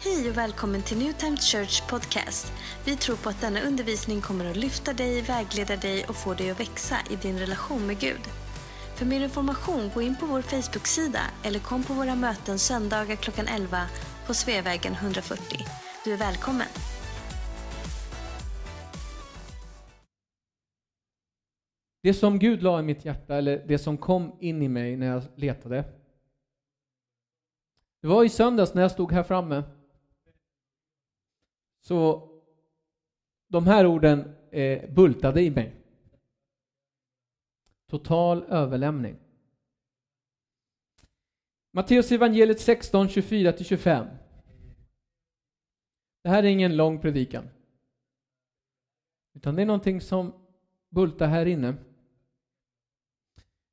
[0.00, 2.52] Hej och välkommen till New Time Church Podcast.
[2.84, 6.50] Vi tror på att denna undervisning kommer att lyfta dig, vägleda dig och få dig
[6.50, 8.20] att växa i din relation med Gud.
[8.96, 13.46] För mer information, gå in på vår Facebook-sida eller kom på våra möten söndagar klockan
[13.46, 13.78] 11
[14.26, 15.58] på Sveavägen 140.
[16.04, 16.68] Du är välkommen!
[22.02, 25.06] Det som Gud la i mitt hjärta, eller det som kom in i mig när
[25.06, 25.84] jag letade.
[28.02, 29.62] Det var i söndags när jag stod här framme.
[31.80, 32.28] Så
[33.48, 35.74] de här orden eh, bultade i mig.
[37.90, 39.16] Total överlämning.
[41.72, 44.18] Matteus evangeliet 16, 24-25.
[46.22, 47.48] Det här är ingen lång predikan.
[49.34, 50.32] Utan det är någonting som
[50.90, 51.74] bultar här inne.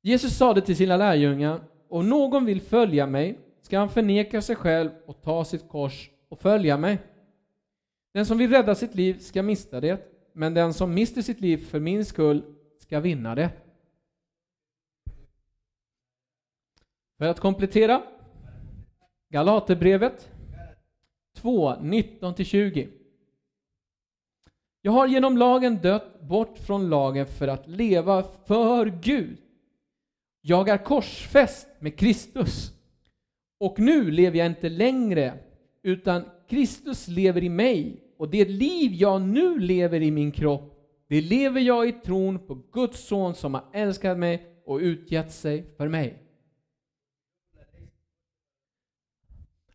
[0.02, 4.90] Jesus sade till sina lärjungar, om någon vill följa mig ska han förneka sig själv
[5.06, 6.98] och ta sitt kors och följa mig.
[8.16, 11.56] Den som vill rädda sitt liv ska mista det, men den som mister sitt liv
[11.56, 12.42] för min skull
[12.78, 13.50] ska vinna det.
[17.18, 18.02] För att komplettera
[19.28, 20.30] Galaterbrevet
[21.34, 22.88] 2, 19-20.
[24.82, 29.38] Jag har genom lagen dött bort från lagen för att leva för Gud.
[30.40, 32.72] Jag är korsfäst med Kristus.
[33.58, 35.38] Och nu lever jag inte längre,
[35.82, 38.02] utan Kristus lever i mig.
[38.16, 40.72] Och det liv jag nu lever i min kropp,
[41.08, 45.74] det lever jag i tron på Guds son som har älskat mig och utgett sig
[45.76, 46.22] för mig.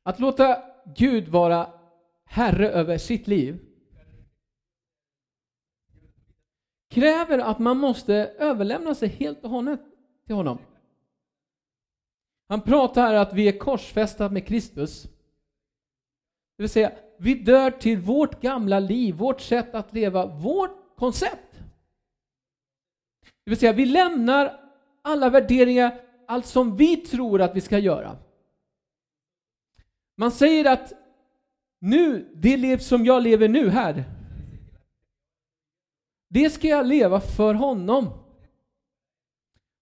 [0.04, 0.64] Att låta
[0.96, 1.74] Gud vara
[2.26, 3.60] Herre över sitt liv
[6.90, 9.82] kräver att man måste överlämna sig helt och hållet
[10.26, 10.58] till honom.
[12.48, 15.04] Han pratar här att vi är korsfästa med Kristus.
[15.04, 16.92] Det vill säga,
[17.22, 21.60] vi dör till vårt gamla liv, vårt sätt att leva, vårt koncept.
[23.44, 24.60] Det vill säga, vi lämnar
[25.02, 28.18] alla värderingar, allt som vi tror att vi ska göra.
[30.18, 30.94] Man säger att
[31.80, 34.04] nu, det liv som jag lever nu här,
[36.30, 38.10] det ska jag leva för honom.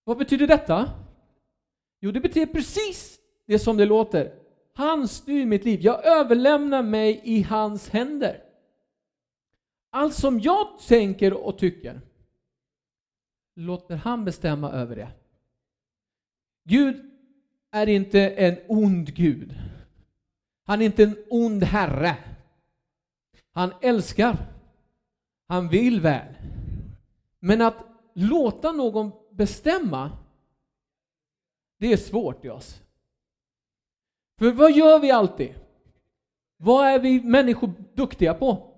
[0.04, 0.90] Vad betyder detta?
[2.00, 4.39] Jo, det betyder precis det som det låter.
[4.80, 5.80] Han styr mitt liv.
[5.82, 8.44] Jag överlämnar mig i hans händer.
[9.90, 12.02] Allt som jag tänker och tycker
[13.56, 15.12] låter han bestämma över det.
[16.64, 17.12] Gud
[17.72, 19.56] är inte en ond Gud.
[20.64, 22.18] Han är inte en ond herre.
[23.52, 24.38] Han älskar.
[25.48, 26.34] Han vill väl.
[27.40, 30.18] Men att låta någon bestämma,
[31.78, 32.82] det är svårt i oss.
[34.40, 35.56] För vad gör vi alltid?
[36.58, 38.74] Vad är vi människor duktiga på?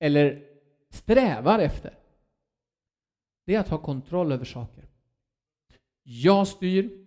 [0.00, 0.44] Eller
[0.90, 1.98] strävar efter?
[3.44, 4.84] Det är att ha kontroll över saker.
[6.02, 7.06] Jag styr.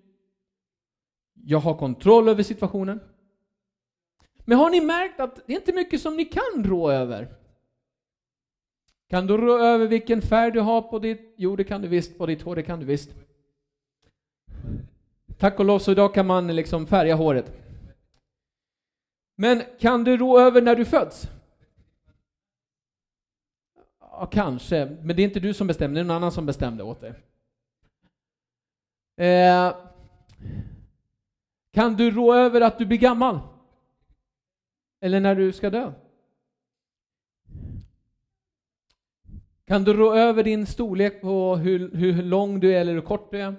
[1.33, 2.99] Jag har kontroll över situationen.
[4.45, 7.35] Men har ni märkt att det är inte mycket som ni kan rå över?
[9.07, 11.33] Kan du rå över vilken färg du har på ditt...
[11.37, 12.17] Jo, det kan du visst.
[12.17, 13.24] På ditt hår, det kan du visst.
[15.37, 17.53] Tack och lov så idag kan man liksom färga håret.
[19.37, 21.27] Men kan du rå över när du föds?
[23.99, 26.83] Ja, kanske, men det är inte du som bestämmer, det är någon annan som bestämde
[26.83, 27.13] åt dig.
[29.17, 29.75] Eh,
[31.73, 33.39] kan du rå över att du blir gammal?
[35.01, 35.93] Eller när du ska dö?
[39.67, 43.31] Kan du rå över din storlek på hur, hur lång du är eller hur kort
[43.31, 43.55] du är?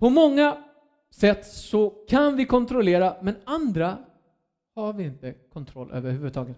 [0.00, 0.64] På många
[1.10, 3.98] sätt så kan vi kontrollera, men andra
[4.74, 6.56] har vi inte kontroll överhuvudtaget.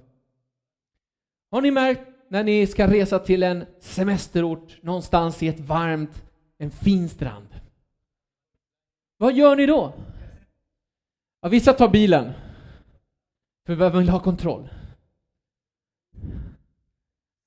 [1.51, 6.25] Har ni märkt när ni ska resa till en semesterort någonstans i ett varmt,
[6.59, 7.49] en fin strand?
[9.17, 9.93] Vad gör ni då?
[11.41, 12.33] Ja, vissa tar bilen,
[13.67, 14.69] för vi vill ha kontroll.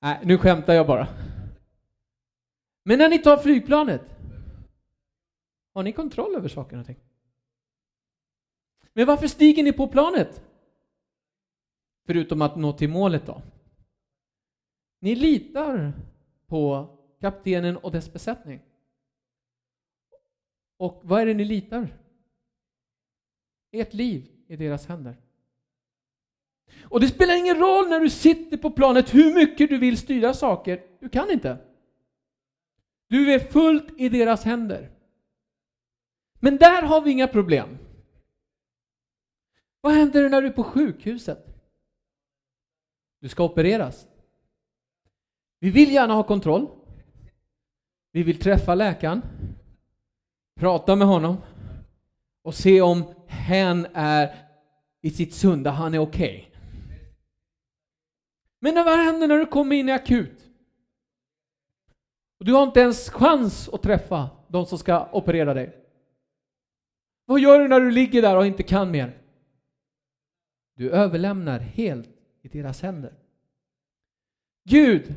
[0.02, 1.08] Nej, nu skämtar jag bara.
[2.84, 4.15] Men när ni tar flygplanet,
[5.76, 6.96] har ni kontroll över saker och ting?
[8.92, 10.42] Men varför stiger ni på planet?
[12.06, 13.42] Förutom att nå till målet då.
[15.00, 15.92] Ni litar
[16.46, 16.88] på
[17.20, 18.60] kaptenen och dess besättning.
[20.76, 21.88] Och vad är det ni litar?
[23.70, 25.16] Ert liv i deras händer.
[26.82, 30.34] Och det spelar ingen roll när du sitter på planet hur mycket du vill styra
[30.34, 30.82] saker.
[31.00, 31.58] Du kan inte.
[33.08, 34.95] Du är fullt i deras händer.
[36.40, 37.78] Men där har vi inga problem.
[39.80, 41.46] Vad händer när du är på sjukhuset?
[43.20, 44.06] Du ska opereras.
[45.58, 46.68] Vi vill gärna ha kontroll.
[48.12, 49.22] Vi vill träffa läkaren,
[50.60, 51.36] prata med honom
[52.42, 54.34] och se om hen är
[55.00, 56.48] i sitt sunda, han är okej.
[56.48, 56.58] Okay.
[58.60, 60.50] Men vad händer när du kommer in i akut?
[62.38, 65.85] Och du har inte ens chans att träffa de som ska operera dig.
[67.26, 69.18] Vad gör du när du ligger där och inte kan mer?
[70.76, 72.08] Du överlämnar helt
[72.42, 73.12] i deras händer.
[74.64, 75.14] Gud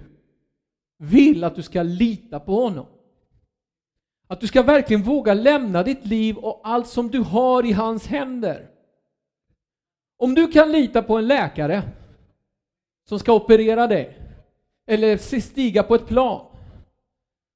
[0.98, 2.86] vill att du ska lita på honom.
[4.28, 8.08] Att du ska verkligen våga lämna ditt liv och allt som du har i hans
[8.08, 8.70] händer.
[10.18, 11.84] Om du kan lita på en läkare
[13.08, 14.18] som ska operera dig
[14.86, 16.49] eller stiga på ett plan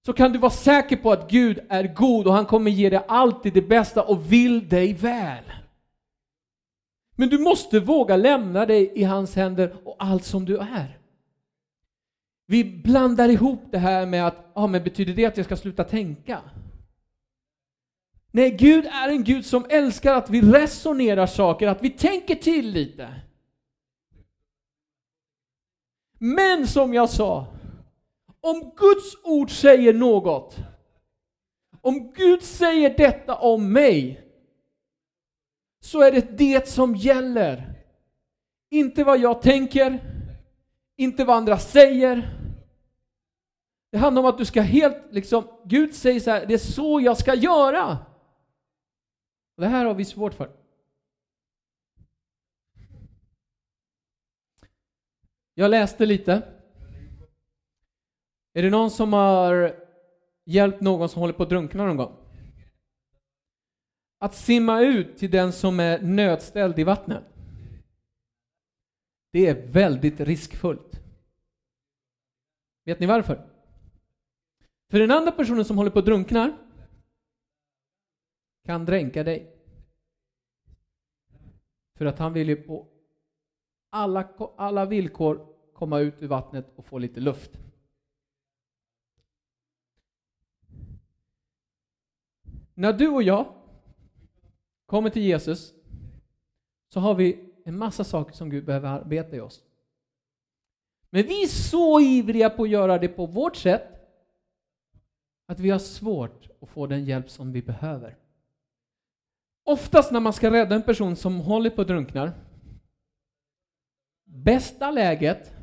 [0.05, 3.05] så kan du vara säker på att Gud är god och han kommer ge dig
[3.07, 5.44] alltid det bästa och vill dig väl.
[7.15, 10.97] Men du måste våga lämna dig i hans händer och allt som du är.
[12.45, 15.83] Vi blandar ihop det här med att, ja men betyder det att jag ska sluta
[15.83, 16.41] tänka?
[18.31, 22.69] Nej, Gud är en Gud som älskar att vi resonerar saker, att vi tänker till
[22.69, 23.21] lite.
[26.19, 27.52] Men som jag sa,
[28.44, 30.57] om Guds ord säger något,
[31.81, 34.28] om Gud säger detta om mig,
[35.80, 37.74] så är det det som gäller.
[38.69, 40.00] Inte vad jag tänker,
[40.95, 42.40] inte vad andra säger.
[43.92, 47.01] Det handlar om att du ska helt, liksom, Gud säger så här, det är så
[47.01, 47.98] jag ska göra.
[49.57, 50.51] Det här har vi svårt för.
[55.54, 56.52] Jag läste lite.
[58.53, 59.75] Är det någon som har
[60.45, 62.15] hjälpt någon som håller på att drunkna någon gång?
[64.19, 67.23] Att simma ut till den som är nödställd i vattnet.
[69.31, 71.01] Det är väldigt riskfullt.
[72.85, 73.47] Vet ni varför?
[74.89, 76.57] För den andra personen som håller på att drunkna
[78.65, 79.56] kan dränka dig.
[81.97, 82.88] För att han vill ju på
[83.89, 87.62] alla, alla villkor komma ut ur vattnet och få lite luft.
[92.73, 93.53] När du och jag
[94.85, 95.73] kommer till Jesus
[96.93, 99.63] så har vi en massa saker som Gud behöver arbeta i oss.
[101.09, 103.89] Men vi är så ivriga på att göra det på vårt sätt
[105.45, 108.17] att vi har svårt att få den hjälp som vi behöver.
[109.63, 112.33] Oftast när man ska rädda en person som håller på att drunkna
[114.23, 115.53] bästa läget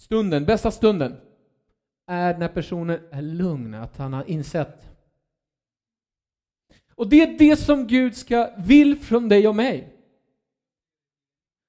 [0.00, 1.20] stunden, bästa stunden
[2.08, 4.88] är när personen är lugn, att han har insett.
[6.94, 9.94] Och det är det som Gud ska, vill från dig och mig.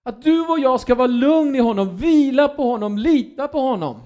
[0.03, 4.01] Att du och jag ska vara lugn i honom, vila på honom, lita på honom.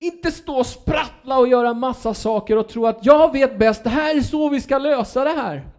[0.00, 3.90] Inte stå och sprattla och göra massa saker och tro att jag vet bäst, det
[3.90, 5.70] här är så vi ska lösa det här.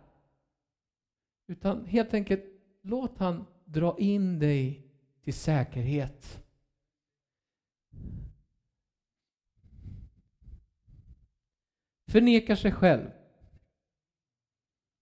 [1.47, 2.43] Utan helt enkelt,
[2.83, 4.81] låt han dra in dig
[5.23, 6.44] till säkerhet.
[12.15, 13.11] Förnekar sig själv.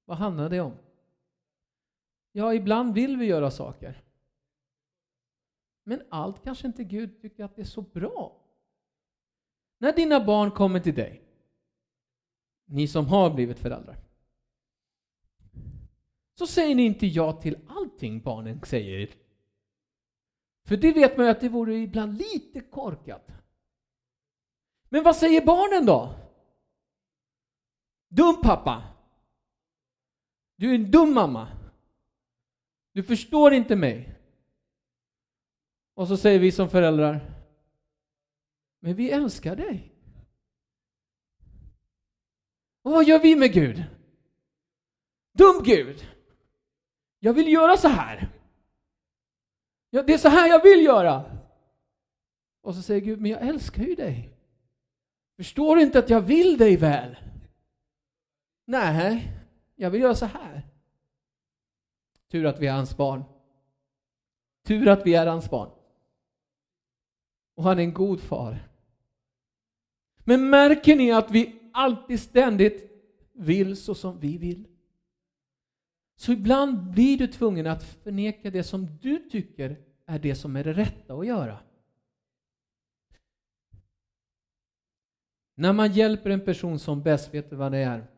[0.05, 0.77] Vad handlar det om?
[2.31, 4.03] Ja, ibland vill vi göra saker.
[5.83, 8.41] Men allt kanske inte Gud tycker att det är så bra.
[9.77, 11.21] När dina barn kommer till dig,
[12.65, 13.97] ni som har blivit föräldrar,
[16.33, 19.09] så säger ni inte ja till allting barnen säger.
[20.65, 23.31] För det vet man ju att det vore ibland lite korkat.
[24.89, 26.22] Men vad säger barnen då?
[28.15, 28.83] Dum pappa.
[30.55, 31.47] Du är en dum mamma.
[32.91, 34.15] Du förstår inte mig.
[35.93, 37.33] Och så säger vi som föräldrar,
[38.79, 39.91] men vi älskar dig.
[42.81, 43.83] Och vad gör vi med Gud?
[45.31, 46.07] Dum Gud!
[47.19, 48.29] Jag vill göra så här.
[49.89, 51.39] Ja, det är så här jag vill göra.
[52.61, 54.37] Och så säger Gud, men jag älskar ju dig.
[55.37, 57.17] Förstår du inte att jag vill dig väl?
[58.65, 59.31] Nej,
[59.75, 60.61] jag vill göra så här.
[62.27, 63.23] Tur att vi är hans barn.
[64.63, 65.69] Tur att vi är hans barn.
[67.55, 68.69] Och han är en god far.
[70.17, 72.91] Men märker ni att vi alltid ständigt
[73.33, 74.67] vill så som vi vill?
[76.15, 80.63] Så ibland blir du tvungen att förneka det som du tycker är det som är
[80.63, 81.59] det rätta att göra.
[85.55, 88.12] När man hjälper en person som bäst, vet du vad det är?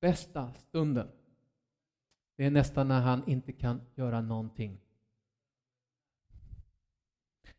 [0.00, 1.08] Bästa stunden
[2.36, 4.80] Det är nästan när han inte kan göra någonting.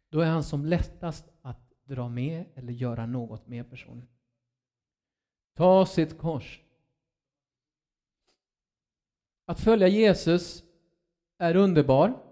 [0.10, 4.08] Då är han som lättast att dra med eller göra något med personen.
[5.54, 6.62] Ta sitt kors.
[9.46, 10.64] Att följa Jesus
[11.38, 12.24] är underbar.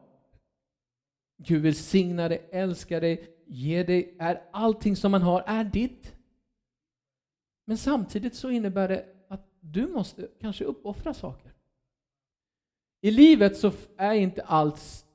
[1.38, 6.16] Gud välsigna dig, älskar dig, ge dig, är allting som man har är ditt.
[7.66, 9.17] Men samtidigt så innebär det
[9.60, 11.54] du måste kanske uppoffra saker.
[13.02, 15.06] I livet så är inte allt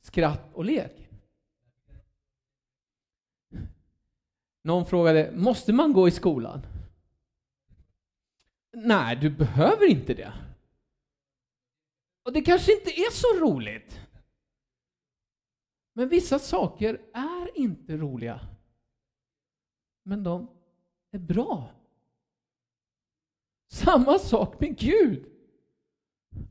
[0.00, 1.08] skratt och lek.
[4.62, 6.66] Någon frågade, måste man gå i skolan?
[8.72, 10.32] Nej, du behöver inte det.
[12.22, 14.00] Och det kanske inte är så roligt.
[15.92, 18.40] Men vissa saker är inte roliga.
[20.02, 20.48] Men de
[21.10, 21.77] är bra.
[23.68, 25.26] Samma sak med Gud.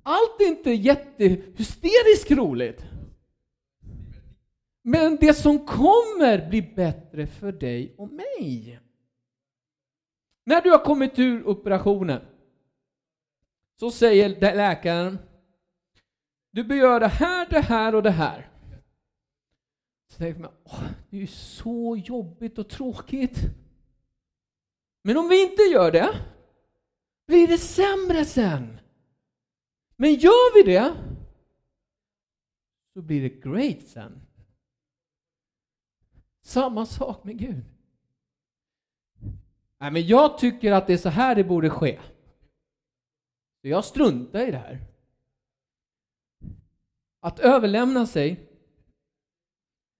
[0.03, 2.85] Allt är inte jättehysteriskt roligt.
[4.81, 8.79] Men det som kommer blir bättre för dig och mig.
[10.45, 12.21] När du har kommit ur operationen
[13.79, 15.17] så säger läkaren
[16.51, 18.49] du bör göra det här, det här och det här.
[20.11, 20.51] Så tänker man,
[21.09, 23.39] det är ju så jobbigt och tråkigt.
[25.03, 26.09] Men om vi inte gör det
[27.27, 28.79] blir det sämre sen.
[29.95, 30.95] Men gör vi det
[32.93, 34.21] så blir det great sen.
[36.41, 37.65] Samma sak med Gud.
[39.77, 41.99] Nej, men jag tycker att det är så här det borde ske.
[43.61, 44.85] Så jag struntar i det här.
[47.19, 48.49] Att överlämna sig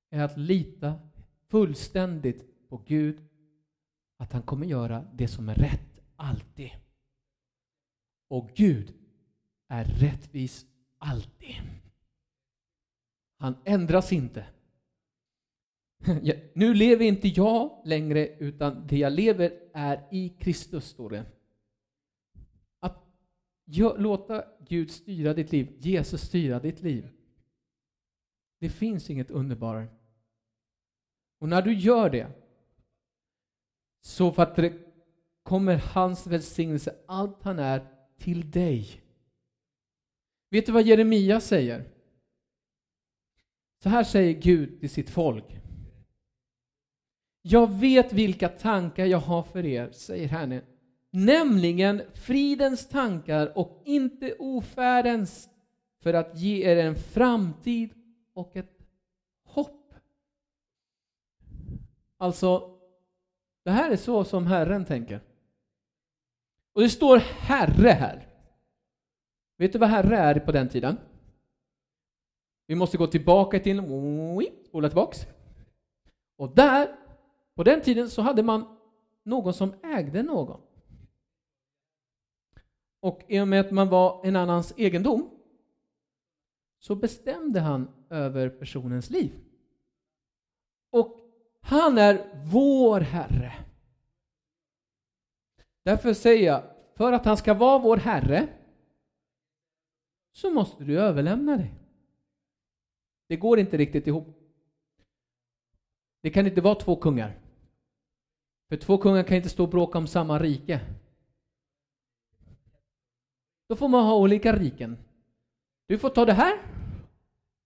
[0.10, 1.00] är att lita
[1.50, 3.28] fullständigt på Gud,
[4.18, 6.72] att han kommer göra det som är rätt, alltid.
[8.28, 8.94] Och Gud
[9.68, 10.66] är rättvis
[10.98, 11.56] alltid.
[13.38, 14.46] Han ändras inte.
[16.54, 21.26] Nu lever inte jag längre, utan det jag lever är i Kristus, står det.
[22.80, 23.04] Att
[23.98, 27.10] låta Gud styra ditt liv, Jesus styra ditt liv.
[28.60, 29.88] Det finns inget underbarare.
[31.40, 32.32] Och när du gör det,
[34.02, 34.74] så för att det
[35.44, 39.02] kommer hans välsignelse, allt han är, till dig.
[40.50, 41.86] Vet du vad Jeremia säger?
[43.84, 45.46] Så här säger Gud till sitt folk.
[47.42, 50.62] Jag vet vilka tankar jag har för er, säger Herren,
[51.12, 55.50] nämligen fridens tankar och inte ofärdens,
[56.04, 57.94] för att ge er en framtid
[58.34, 58.80] och ett
[59.44, 59.94] hopp.
[62.18, 62.80] Alltså,
[63.64, 65.22] det här är så som Herren tänker.
[66.78, 68.28] Och det står Herre här.
[69.58, 70.98] Vet du vad Herre är på den tiden?
[72.68, 73.82] Vi måste gå tillbaka till,
[74.66, 75.28] spola tillbaks.
[76.36, 76.96] Och där,
[77.56, 78.78] på den tiden så hade man
[79.24, 80.62] någon som ägde någon.
[83.00, 85.30] Och i och med att man var en annans egendom
[86.80, 89.32] så bestämde han över personens liv.
[90.92, 91.20] Och
[91.62, 93.67] han är vår Herre.
[95.88, 96.63] Därför säger jag,
[96.96, 98.48] för att han ska vara vår Herre
[100.32, 101.74] så måste du överlämna dig.
[103.27, 104.27] Det går inte riktigt ihop.
[106.22, 107.39] Det kan inte vara två kungar.
[108.70, 110.82] För två kungar kan inte stå och bråka om samma rike.
[113.67, 114.98] Då får man ha olika riken.
[115.86, 116.60] Du får ta det här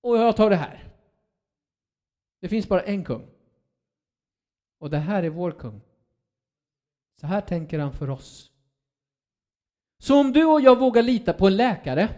[0.01, 0.93] och jag tar det här.
[2.39, 3.27] Det finns bara en kung.
[4.79, 5.81] Och det här är vår kung.
[7.21, 8.51] Så här tänker han för oss.
[9.97, 12.15] Så om du och jag vågar lita på en läkare,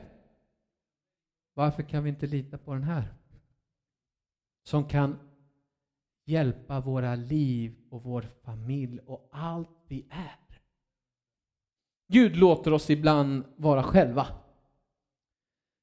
[1.53, 3.13] varför kan vi inte lita på den här?
[4.63, 5.19] Som kan
[6.25, 10.62] hjälpa våra liv och vår familj och allt vi är.
[12.07, 14.27] Gud låter oss ibland vara själva.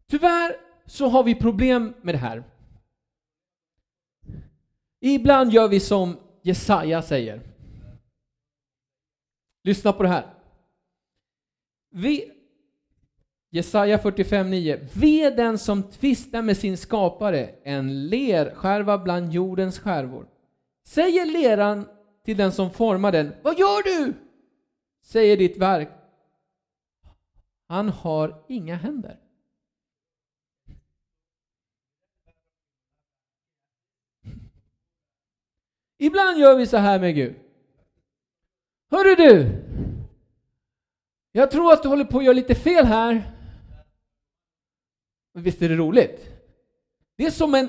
[0.06, 2.44] Tyvärr så har vi problem med det här.
[5.00, 7.49] Ibland gör vi som Jesaja säger.
[9.62, 10.34] Lyssna på det här.
[11.90, 12.32] Vi,
[13.50, 14.88] Jesaja 45.9.
[14.92, 20.28] Ve den som tvistar med sin skapare, en lerskärva bland jordens skärvor.
[20.84, 21.88] Säger leran
[22.24, 24.14] till den som formar den, vad gör du?
[25.02, 25.88] Säger ditt verk,
[27.66, 29.18] han har inga händer.
[35.98, 37.49] Ibland gör vi så här med Gud.
[38.90, 39.62] Hörru du!
[41.32, 43.36] Jag tror att du håller på att göra lite fel här.
[45.32, 46.28] Visst är det roligt?
[47.16, 47.68] Det är som en,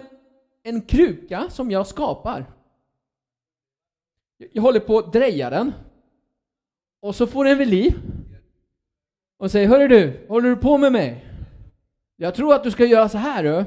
[0.63, 2.45] en kruka som jag skapar.
[4.37, 5.73] Jag håller på att dreja den.
[6.99, 7.93] Och så får den vid liv.
[9.37, 11.25] Och säger, hörru du, håller du på med mig?
[12.15, 13.65] Jag tror att du ska göra så här du.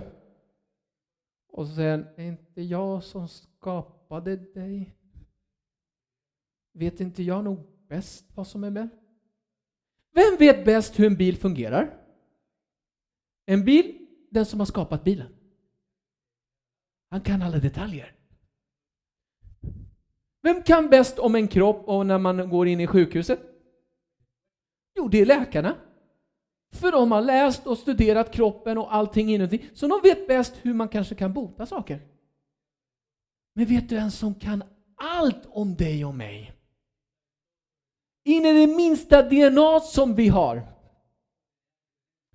[1.49, 4.95] Och så säger han, är inte jag som skapade dig?
[6.75, 8.95] Vet inte jag nog bäst vad som är bäst?
[10.15, 12.01] Vem vet bäst hur en bil fungerar?
[13.47, 15.35] En bil, den som har skapat bilen.
[17.11, 18.15] Han kan alla detaljer.
[20.43, 23.41] Vem kan bäst om en kropp och när man går in i sjukhuset?
[24.95, 25.77] Jo, det är läkarna.
[26.73, 30.75] För de har läst och studerat kroppen och allting inuti, så de vet bäst hur
[30.75, 32.01] man kanske kan bota saker.
[33.55, 34.63] Men vet du en som kan
[34.97, 36.54] allt om dig och mig?
[38.25, 40.63] In i det minsta DNA som vi har.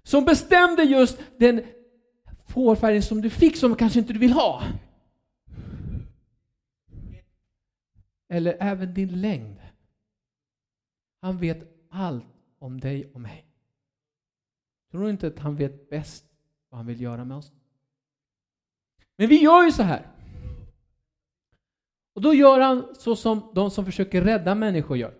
[0.03, 1.63] Som bestämde just den
[2.47, 4.63] fårfärgen som du fick som kanske inte du vill ha.
[8.29, 9.59] Eller även din längd.
[11.21, 12.25] Han vet allt
[12.59, 13.45] om dig och mig.
[14.91, 16.25] Tror du inte att han vet bäst
[16.69, 17.51] vad han vill göra med oss?
[19.15, 20.07] Men vi gör ju så här.
[22.13, 25.18] Och då gör han så som de som försöker rädda människor gör.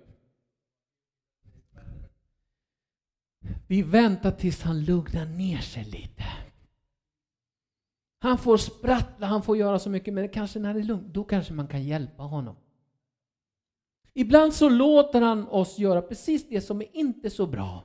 [3.70, 6.24] Vi väntar tills han lugnar ner sig lite.
[8.20, 11.24] Han får sprattla, han får göra så mycket, men kanske när det är lugnt, då
[11.24, 12.56] kanske man kan hjälpa honom.
[14.14, 17.84] Ibland så låter han oss göra precis det som är inte så bra.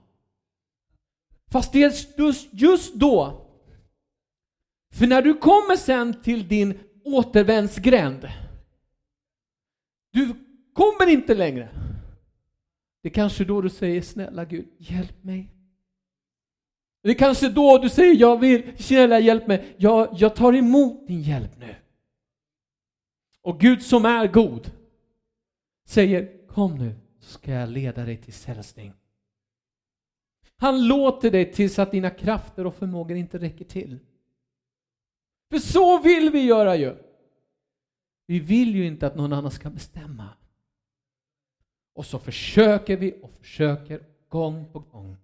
[1.51, 3.47] Fast det är just, just då.
[4.93, 8.29] För när du kommer sen till din återvändsgränd,
[10.13, 10.35] du
[10.73, 11.69] kommer inte längre.
[13.03, 15.51] Det är kanske då du säger snälla Gud, hjälp mig.
[17.05, 21.07] Det är kanske då du säger jag vill, snälla hjälp mig, jag, jag tar emot
[21.07, 21.75] din hjälp nu.
[23.43, 24.71] Och Gud som är god
[25.87, 28.93] säger kom nu så ska jag leda dig till frälsning.
[30.57, 33.99] Han låter dig tills att dina krafter och förmågor inte räcker till.
[35.51, 36.97] För så vill vi göra ju.
[38.27, 40.29] Vi vill ju inte att någon annan ska bestämma.
[41.95, 45.17] Och så försöker vi och försöker gång på gång.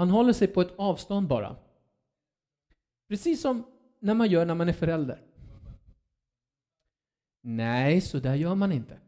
[0.00, 1.56] Han håller sig på ett avstånd bara.
[3.08, 3.64] Precis som
[3.98, 5.22] när man gör när man är förälder.
[7.40, 9.00] Nej, så där gör man inte.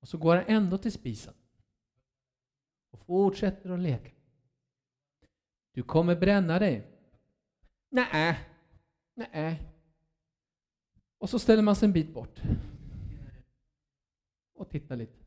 [0.00, 1.34] Och så går han ändå till spisen
[2.90, 4.10] och fortsätter att leka.
[5.72, 6.86] Du kommer bränna dig.
[7.88, 8.38] Nej,
[9.14, 9.62] nej.
[11.18, 12.42] Och så ställer man sig en bit bort
[14.54, 15.21] och tittar lite.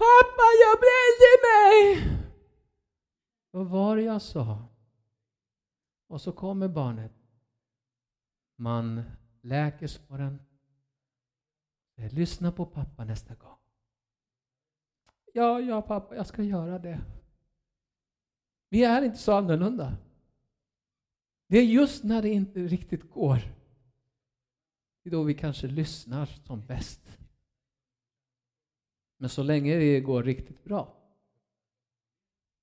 [0.00, 1.78] Pappa, jag brände mig!
[3.50, 4.68] Vad var det jag sa?
[6.06, 7.12] Och så kommer barnet.
[8.56, 9.02] Man
[9.40, 10.42] läker såren.
[11.96, 13.58] Eh, lyssna på pappa nästa gång.
[15.34, 17.00] Ja, ja pappa, jag ska göra det.
[18.68, 19.96] Vi är inte så annorlunda.
[21.46, 23.36] Det är just när det inte riktigt går.
[25.02, 27.19] Det är då vi kanske lyssnar som bäst.
[29.20, 30.96] Men så länge det går riktigt bra,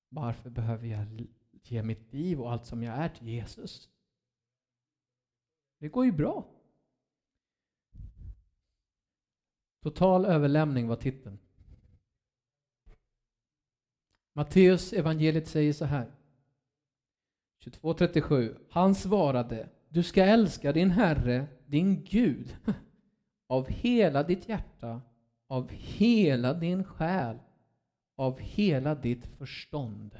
[0.10, 3.89] varför behöver jag ge mitt liv och allt som jag är till Jesus?
[5.80, 6.46] Det går ju bra.
[9.84, 11.39] Total överlämning var titeln.
[14.34, 16.15] Matteus evangeliet säger så här.
[17.63, 18.58] 22.37.
[18.70, 22.58] Han svarade, du ska älska din Herre, din Gud,
[23.48, 25.02] av hela ditt hjärta,
[25.47, 27.39] av hela din själ,
[28.15, 30.19] av hela ditt förstånd.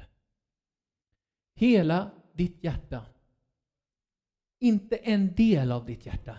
[1.54, 3.06] Hela ditt hjärta.
[4.58, 6.38] Inte en del av ditt hjärta.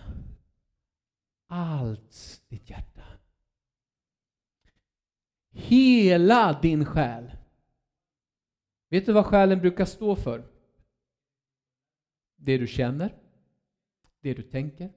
[1.47, 3.04] Allt ditt hjärta.
[5.52, 7.32] Hela din själ.
[8.89, 10.47] Vet du vad själen brukar stå för?
[12.36, 13.15] Det du känner,
[14.21, 14.93] det du tänker,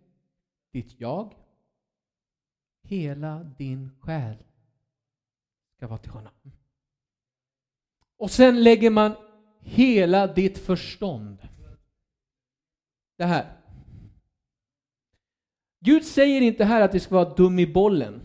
[0.71, 1.42] ditt jag.
[2.83, 4.37] Hela din själ
[5.77, 6.33] ska vara till honom.
[8.17, 9.13] Och sen lägger man
[9.61, 11.49] hela ditt förstånd.
[13.17, 13.57] Det här.
[15.81, 18.21] Gud säger inte här att vi ska vara dum i bollen.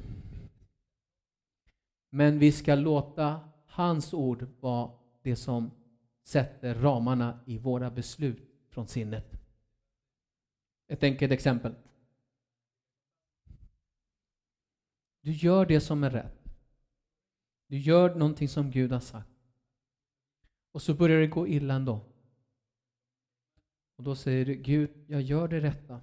[2.09, 4.91] Men vi ska låta hans ord vara
[5.21, 5.71] det som
[6.23, 9.31] sätter ramarna i våra beslut från sinnet.
[10.87, 11.75] Ett enkelt exempel.
[15.27, 16.49] Du gör det som är rätt.
[17.67, 19.29] Du gör någonting som Gud har sagt.
[20.71, 22.01] Och så börjar det gå illa ändå.
[23.95, 26.01] Och då säger du, Gud, jag gör det rätta.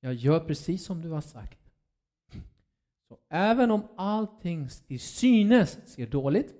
[0.00, 1.58] Jag gör precis som du har sagt.
[3.08, 6.54] Så även om allting till synes ser dåligt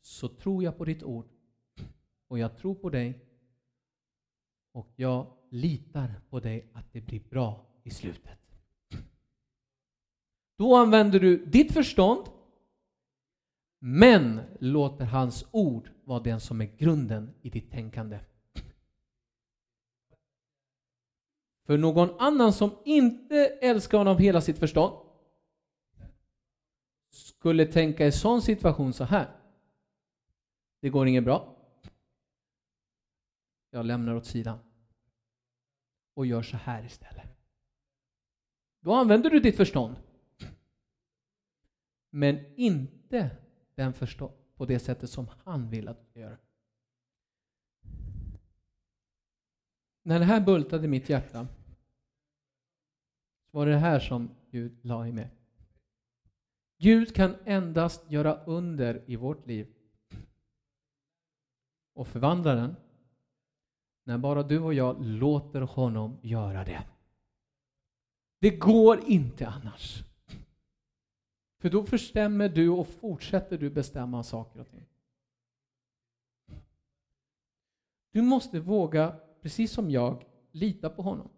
[0.00, 1.28] så tror jag på ditt ord
[2.28, 3.20] och jag tror på dig
[4.72, 8.41] och jag litar på dig att det blir bra i slutet.
[10.62, 12.26] Då använder du ditt förstånd
[13.78, 18.20] men låter hans ord vara den som är grunden i ditt tänkande.
[21.66, 25.06] För någon annan som inte älskar honom hela sitt förstånd
[27.10, 29.36] skulle tänka i sån situation så här.
[30.80, 31.56] Det går inget bra.
[33.70, 34.58] Jag lämnar åt sidan
[36.14, 37.38] och gör så här istället.
[38.80, 39.96] Då använder du ditt förstånd.
[42.14, 43.30] Men inte
[43.74, 46.38] den förstå på det sättet som han vill att du ska göra.
[50.02, 51.48] När det här bultade i mitt hjärta
[53.50, 55.30] så var det det här som Gud la i mig.
[56.78, 59.74] Gud kan endast göra under i vårt liv
[61.94, 62.76] och förvandla den
[64.04, 66.86] när bara du och jag låter honom göra det.
[68.38, 70.04] Det går inte annars.
[71.62, 74.86] För då förstämmer du och fortsätter du bestämma saker och ting.
[78.10, 81.30] Du måste våga, precis som jag, lita på honom.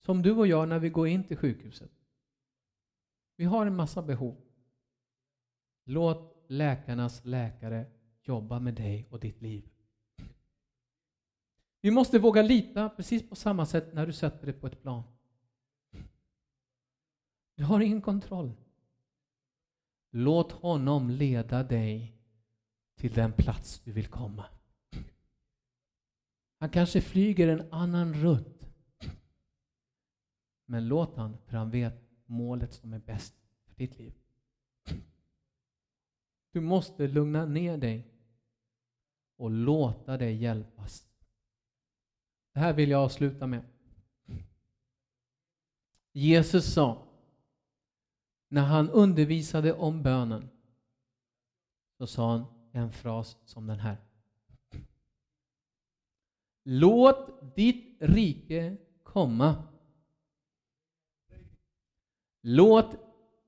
[0.00, 1.90] Som du och jag när vi går in till sjukhuset.
[3.36, 4.36] Vi har en massa behov.
[5.84, 7.86] Låt läkarnas läkare
[8.22, 9.68] jobba med dig och ditt liv.
[11.80, 15.02] Vi måste våga lita precis på samma sätt när du sätter dig på ett plan.
[17.54, 18.52] Du har ingen kontroll.
[20.16, 22.16] Låt honom leda dig
[22.96, 24.44] till den plats du vill komma.
[26.58, 28.66] Han kanske flyger en annan rutt.
[30.66, 31.94] Men låt han, för han vet
[32.26, 33.34] målet som är bäst
[33.66, 34.14] för ditt liv.
[36.52, 38.06] Du måste lugna ner dig
[39.36, 41.06] och låta dig hjälpas.
[42.52, 43.64] Det här vill jag avsluta med.
[46.12, 47.13] Jesus sa
[48.54, 50.50] när han undervisade om bönen
[51.98, 53.96] så sa han en fras som den här.
[56.64, 59.68] Låt ditt rike komma.
[62.42, 62.96] Låt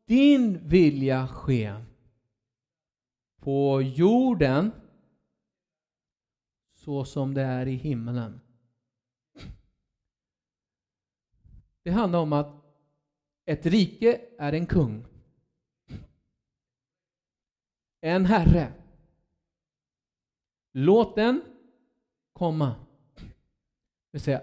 [0.07, 1.85] din vilja ske
[3.37, 4.73] på jorden
[6.73, 8.41] så som det är i himmelen.
[11.83, 12.66] Det handlar om att
[13.47, 15.07] ett rike är en kung.
[18.01, 18.73] En herre.
[20.73, 21.43] Låt den
[22.33, 22.87] komma.
[23.15, 23.25] Det
[24.11, 24.43] vill säga,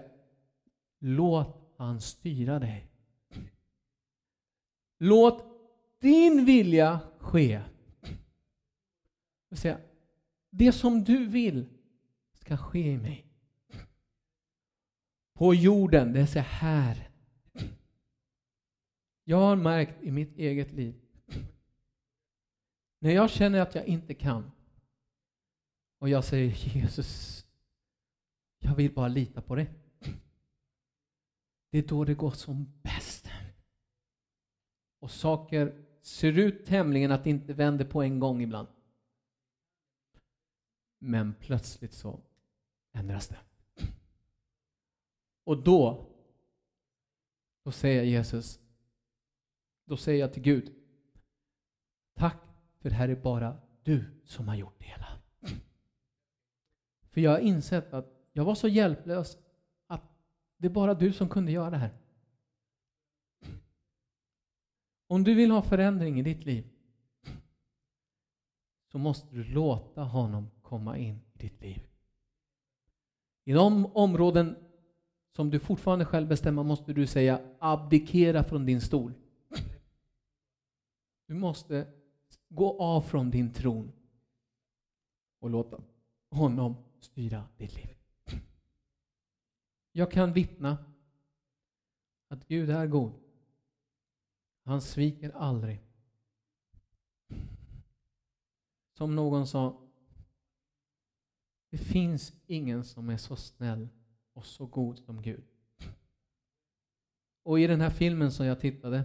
[0.98, 2.90] låt han styra dig.
[4.98, 5.44] Låt
[6.00, 7.62] din vilja ske.
[8.00, 9.80] Det vill säga,
[10.50, 11.66] det som du vill
[12.32, 13.26] ska ske i mig.
[15.32, 17.13] På jorden, det vill säga här
[19.24, 20.94] jag har märkt i mitt eget liv,
[22.98, 24.50] när jag känner att jag inte kan
[25.98, 27.44] och jag säger Jesus,
[28.58, 29.70] jag vill bara lita på dig.
[31.70, 33.30] Det är då det går som bäst.
[34.98, 38.68] Och saker ser ut tämligen att det inte vänder på en gång ibland.
[40.98, 42.20] Men plötsligt så
[42.92, 43.38] ändras det.
[45.44, 46.06] Och då,
[47.62, 48.60] då säger Jesus,
[49.84, 50.72] då säger jag till Gud,
[52.14, 52.42] tack
[52.78, 55.06] för det här är bara du som har gjort det hela.
[57.10, 59.38] För jag har insett att jag var så hjälplös
[59.86, 60.02] att
[60.56, 61.90] det är bara du som kunde göra det här.
[65.06, 66.64] Om du vill ha förändring i ditt liv
[68.92, 71.82] så måste du låta honom komma in i ditt liv.
[73.44, 74.56] I de områden
[75.36, 79.12] som du fortfarande själv bestämmer måste du säga abdikera från din stol.
[81.26, 81.92] Du måste
[82.48, 83.92] gå av från din tron
[85.38, 85.80] och låta
[86.30, 87.96] honom styra ditt liv.
[89.92, 90.78] Jag kan vittna
[92.28, 93.12] att Gud är god.
[94.62, 95.80] Han sviker aldrig.
[98.92, 99.80] Som någon sa,
[101.70, 103.88] det finns ingen som är så snäll
[104.32, 105.44] och så god som Gud.
[107.42, 109.04] Och i den här filmen som jag tittade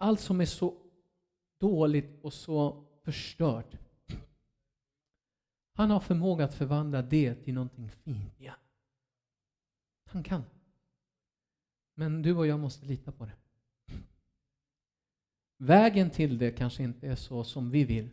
[0.00, 0.74] allt som är så
[1.58, 3.78] dåligt och så förstört.
[5.72, 8.54] Han har förmåga att förvandla det till någonting fint igen.
[10.04, 10.44] Han kan.
[11.94, 13.36] Men du och jag måste lita på det.
[15.56, 18.10] Vägen till det kanske inte är så som vi vill.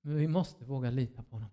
[0.00, 1.50] Men vi måste våga lita på honom.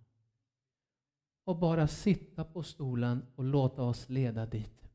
[1.43, 4.89] Och bara sitta på stolen och låta oss leda dit.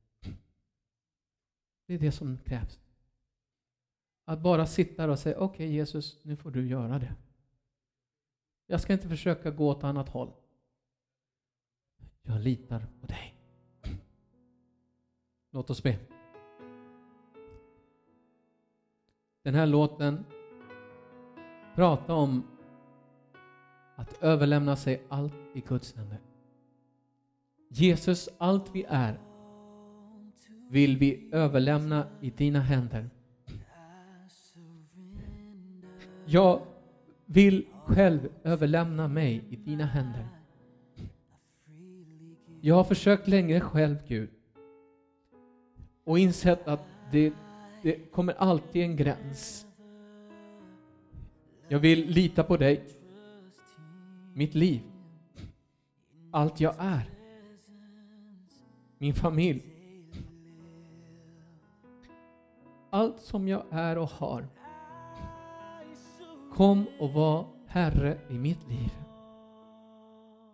[1.86, 2.83] Det är det som krävs.
[4.24, 7.14] Att bara sitta där och säga okej okay, Jesus, nu får du göra det.
[8.66, 10.32] Jag ska inte försöka gå åt annat håll.
[12.22, 13.34] Jag litar på dig.
[15.50, 15.98] Låt oss be.
[19.42, 20.24] Den här låten
[21.74, 22.42] pratar om
[23.96, 26.18] att överlämna sig allt i Guds händer.
[27.68, 29.20] Jesus, allt vi är
[30.70, 33.10] vill vi överlämna i dina händer.
[36.26, 36.60] Jag
[37.26, 40.28] vill själv överlämna mig i dina händer.
[42.60, 44.30] Jag har försökt länge själv, Gud,
[46.04, 46.80] och insett att
[47.12, 47.32] det,
[47.82, 49.66] det kommer alltid en gräns.
[51.68, 52.84] Jag vill lita på dig,
[54.34, 54.80] mitt liv,
[56.30, 57.10] allt jag är,
[58.98, 59.62] min familj,
[62.90, 64.48] allt som jag är och har.
[66.54, 68.90] Kom och var Herre i mitt liv.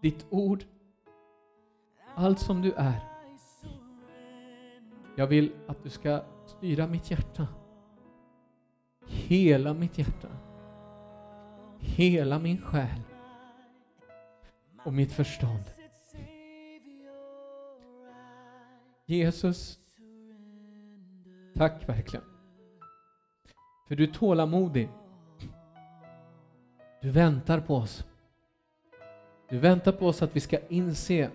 [0.03, 0.65] Ditt ord,
[2.15, 3.01] allt som du är.
[5.17, 7.49] Jag vill att du ska styra mitt hjärta.
[9.07, 10.29] Hela mitt hjärta.
[11.79, 13.03] Hela min själ.
[14.85, 15.65] Och mitt förstånd.
[19.07, 19.79] Jesus,
[21.55, 22.25] tack verkligen.
[23.89, 24.89] För du är tålamodig.
[27.01, 28.05] Du väntar på oss.
[29.49, 31.31] Du väntar på oss att vi ska inse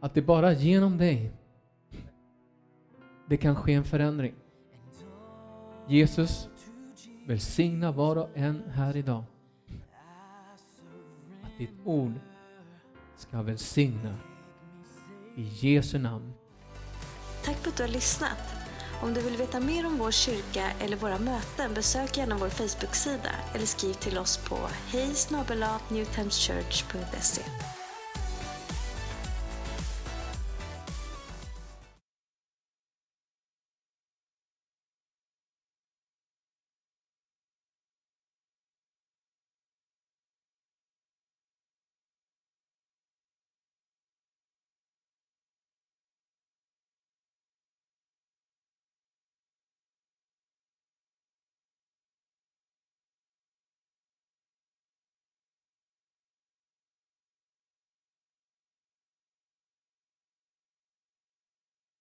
[0.00, 1.32] att det bara genom dig
[3.28, 4.34] det kan ske en förändring.
[5.88, 6.48] Jesus,
[7.26, 9.24] välsigna var och en här idag.
[11.42, 12.12] Att ditt ord
[13.16, 14.16] ska välsigna
[15.36, 16.32] i Jesu namn.
[17.44, 18.59] Tack för att du har lyssnat.
[19.02, 23.30] Om du vill veta mer om vår kyrka eller våra möten besök gärna vår Facebook-sida
[23.54, 25.14] eller skriv till oss på hej